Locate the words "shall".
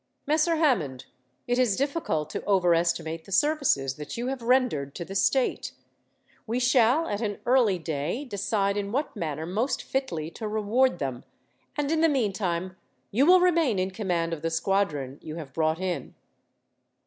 6.59-7.07